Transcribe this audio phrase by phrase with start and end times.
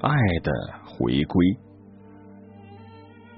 [0.00, 0.52] 爱的
[0.84, 1.46] 回归。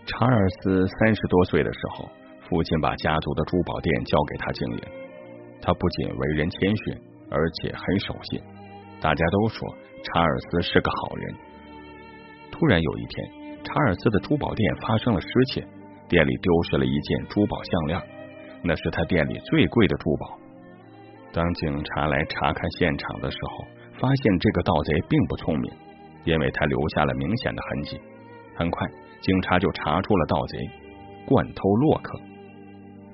[0.05, 2.09] 查尔斯三十多岁的时候，
[2.49, 4.83] 父亲把家族的珠宝店交给他经营。
[5.63, 6.95] 他不仅为人谦逊，
[7.31, 8.43] 而且很守信。
[9.01, 9.69] 大家都说
[10.05, 11.35] 查尔斯是个好人。
[12.51, 13.31] 突然有一天，
[13.65, 15.67] 查尔斯的珠宝店发生了失窃，
[16.09, 18.03] 店里丢失了一件珠宝项链，
[18.63, 20.39] 那是他店里最贵的珠宝。
[21.33, 23.65] 当警察来查看现场的时候，
[23.99, 25.73] 发现这个盗贼并不聪明，
[26.25, 28.01] 因为他留下了明显的痕迹。
[28.55, 28.87] 很快，
[29.21, 30.59] 警察就查出了盗贼——
[31.27, 32.21] 惯偷洛克。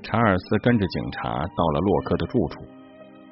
[0.02, 2.64] 查尔斯跟着警察到了洛克的住处，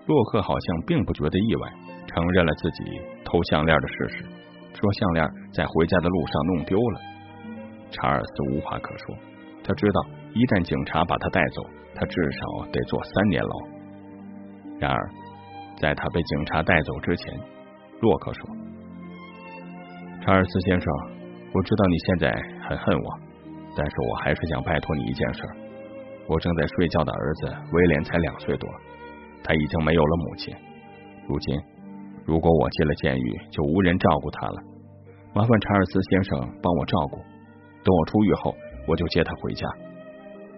[0.06, 1.72] 洛克好像并不觉得意外，
[2.06, 2.84] 承认了自己
[3.24, 4.24] 偷项链的事实，
[4.74, 7.00] 说项链在回家的路上弄丢了。
[7.90, 9.16] 查尔斯无话可说，
[9.62, 11.62] 他知道一旦警察把他带走，
[11.94, 13.50] 他至少得坐三年牢。
[14.80, 15.10] 然而，
[15.78, 17.38] 在他被警察带走之前，
[18.00, 18.48] 洛克说
[20.24, 20.88] ：“查尔斯先生，
[21.52, 22.32] 我知道你现在
[22.66, 23.08] 很恨我，
[23.76, 25.42] 但是我还是想拜托你一件事。
[26.26, 28.66] 我正在睡觉的儿子威廉才两岁多，
[29.44, 30.56] 他已经没有了母亲。
[31.28, 31.60] 如今，
[32.24, 34.62] 如果我进了监狱，就无人照顾他了。
[35.34, 37.18] 麻烦查尔斯先生帮我照顾。
[37.84, 38.56] 等我出狱后，
[38.88, 39.68] 我就接他回家。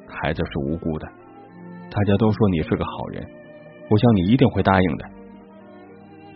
[0.07, 1.09] 孩子是无辜的，
[1.91, 3.27] 大家都说你是个好人。”
[3.91, 5.05] 我想你一定会答应的。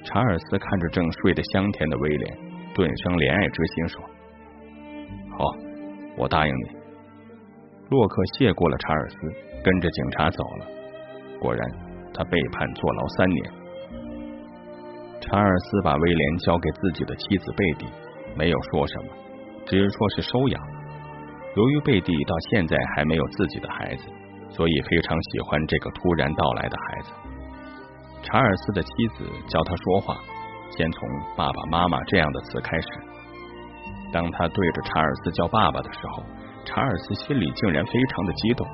[0.02, 2.38] 查尔斯看着正睡得香甜的威廉，
[2.74, 4.02] 顿生怜爱之心，说
[5.36, 5.44] ：“好，
[6.16, 6.76] 我答应你。”
[7.90, 9.16] 洛克谢过了查尔斯，
[9.64, 10.66] 跟着警察走了。
[11.40, 11.68] 果然，
[12.14, 13.50] 他被判坐牢三年。
[15.20, 17.86] 查尔斯把威廉交给自己的妻子贝蒂，
[18.36, 19.08] 没有说什么，
[19.66, 20.62] 只是说是收养。
[21.56, 24.08] 由于贝蒂到现在还没有自己的孩子，
[24.50, 27.12] 所以非常喜欢这个突然到来的孩子。
[28.22, 30.16] 查尔斯的妻子教他说话，
[30.76, 32.88] 先从“爸爸妈妈”这样的词开始。
[34.12, 36.22] 当他对着查尔斯叫爸爸的时候，
[36.64, 38.66] 查尔斯心里竟然非常的激动。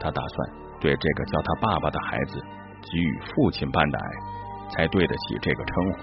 [0.00, 0.50] 他打算
[0.80, 2.40] 对这个叫他爸爸的孩子
[2.82, 4.08] 给予父亲般的爱，
[4.70, 5.98] 才对得起这个称呼。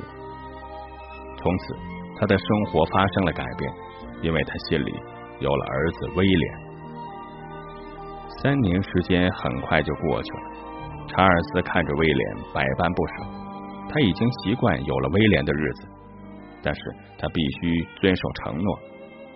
[1.37, 1.75] 从此，
[2.19, 3.71] 他的生活发生了改变，
[4.21, 4.93] 因为他心里
[5.39, 6.57] 有了儿子威廉。
[8.41, 10.43] 三年时间很快就过去了。
[11.07, 13.44] 查尔斯看着威廉，百般不舍。
[13.95, 15.87] 他已经习惯有了威廉的日子，
[16.61, 16.81] 但是
[17.17, 18.79] 他必须遵守承诺。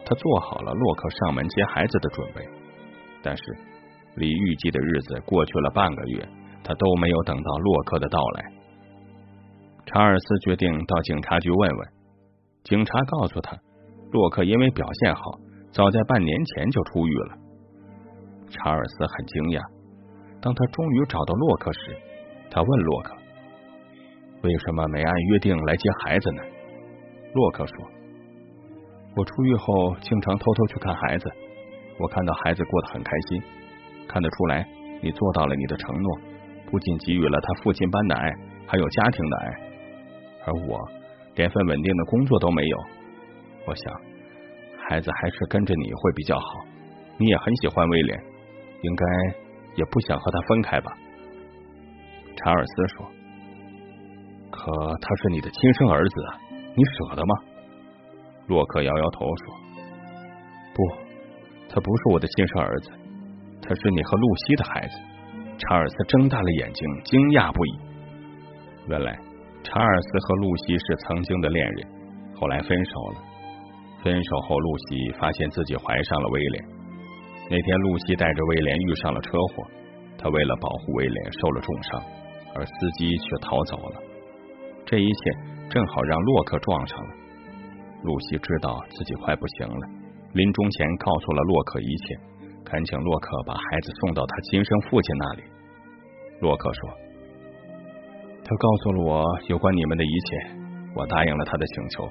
[0.06, 2.46] 他做好了洛克上门接孩子的准备，
[3.24, 3.44] 但是
[4.18, 6.28] 离预计的日子过去了半个月，
[6.62, 8.52] 他都没有等到洛克的到来。
[9.86, 11.88] 查尔斯决定到警察局问问。
[12.66, 13.58] 警察告诉他，
[14.12, 15.22] 洛克因为表现好，
[15.72, 17.38] 早在半年前就出狱了。
[18.50, 19.62] 查尔斯很惊讶。
[20.42, 21.98] 当他终于找到洛克时，
[22.52, 23.16] 他问洛克
[24.42, 26.44] ：“为什么没按约定来接孩子呢？”
[27.34, 27.76] 洛克说
[29.16, 31.32] ：“我出狱后经常偷偷去看孩子，
[32.00, 33.42] 我看到孩子过得很开心，
[34.08, 34.68] 看得出来
[35.02, 36.20] 你做到了你的承诺，
[36.72, 38.32] 不仅给予了他父亲般的爱，
[38.68, 39.60] 还有家庭的爱。
[40.46, 40.80] 而我
[41.36, 42.78] 连份稳定的工作都没有，
[43.68, 43.94] 我想
[44.88, 46.46] 孩子还是跟着你会比较好。
[47.18, 48.24] 你也很喜欢威廉，
[48.82, 49.06] 应该。”
[49.76, 50.92] 也不想和他分开吧，
[52.36, 53.08] 查尔斯说。
[54.60, 56.16] 可他是你的亲生儿子，
[56.76, 57.36] 你舍得吗？
[58.48, 59.56] 洛克摇摇头说
[60.76, 60.84] ：“不，
[61.70, 62.92] 他不是我的亲生儿子，
[63.62, 64.98] 他是你和露西的孩子。”
[65.60, 67.80] 查尔斯睁大了眼睛，惊讶不已。
[68.88, 69.18] 原来
[69.64, 71.88] 查尔斯和露西是曾经的恋人，
[72.36, 73.22] 后来分手了。
[74.04, 76.66] 分手后，露西发现自己怀上了威廉。
[77.50, 79.64] 那天，露西带着威廉遇上了车祸，
[80.18, 82.02] 他为了保护威廉受了重伤，
[82.56, 84.09] 而司机却逃走了。
[84.90, 85.22] 这一切
[85.70, 87.10] 正好让洛克撞上了。
[88.02, 89.88] 露西知道自己快不行了，
[90.34, 92.18] 临终前告诉了洛克一切，
[92.66, 95.44] 恳请洛克把孩子送到他亲生父亲那里。
[96.42, 96.90] 洛克说
[98.44, 100.52] ：“他告诉了我有关你们的一切，
[100.96, 102.10] 我答应了他的请求，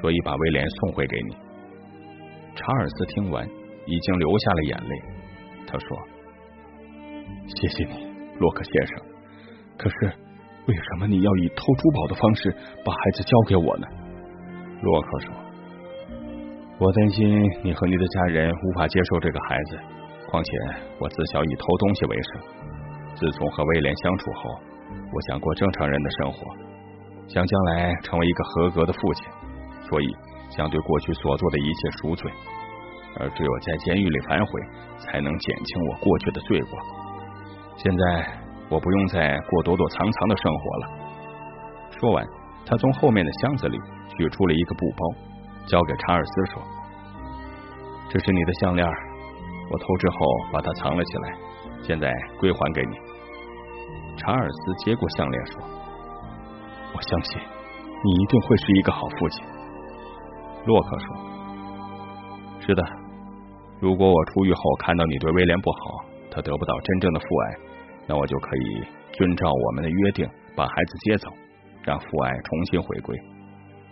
[0.00, 1.36] 所以把威廉送回给你。”
[2.56, 3.46] 查尔斯听完。
[3.86, 5.02] 已经流下了眼泪，
[5.66, 5.86] 他说
[7.54, 8.98] ：“谢谢你，洛克先生。
[9.76, 10.10] 可是，
[10.66, 12.50] 为什么你要以偷珠宝的方式
[12.84, 13.86] 把孩子交给我呢？”
[14.82, 15.32] 洛克说
[16.78, 19.78] ：“我担心你和你的家人无法接受这个孩子。
[20.28, 20.50] 况且，
[20.98, 22.42] 我自小以偷东西为生。
[23.14, 24.50] 自从和威廉相处后，
[25.12, 26.38] 我想过正常人的生活，
[27.28, 29.26] 想将来成为一个合格的父亲，
[29.88, 30.16] 所以
[30.50, 32.30] 想对过去所做的一切赎罪。”
[33.16, 34.60] 而只有在监狱里反悔，
[34.98, 36.78] 才能减轻我过去的罪过。
[37.76, 38.26] 现在
[38.68, 40.88] 我不用再过躲躲藏藏的生活了。
[41.98, 42.26] 说完，
[42.66, 43.78] 他从后面的箱子里
[44.16, 45.14] 取出了一个布包，
[45.66, 46.62] 交给查尔斯说
[48.10, 48.86] ：“这是你的项链，
[49.70, 50.16] 我偷之后
[50.52, 51.34] 把它藏了起来，
[51.82, 52.96] 现在归还给你。”
[54.16, 55.60] 查尔斯接过项链说
[56.96, 57.40] ：“我相信
[58.04, 59.44] 你一定会是一个好父亲。”
[60.66, 61.16] 洛克说
[62.60, 62.82] ：“是的，
[63.80, 67.56] 如果我出狱后看到你对威廉不好，他得不到真正的父爱，
[68.06, 71.28] 那我就可以遵照我们的约定把孩子接走，
[71.82, 73.18] 让父爱重新回归。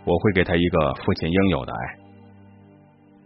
[0.05, 1.79] 我会给他一个父亲应有的爱。”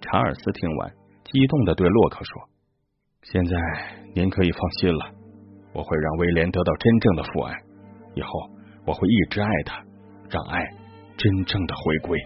[0.02, 0.92] 查尔斯听完，
[1.26, 2.50] 激动的对洛克说
[3.24, 3.56] ：“现在
[4.14, 5.12] 您可以放心了。”
[5.74, 7.54] 我会让威廉得到真正的父爱，
[8.16, 8.30] 以后
[8.86, 9.84] 我会一直爱他，
[10.30, 10.64] 让爱
[11.18, 12.20] 真正的回归。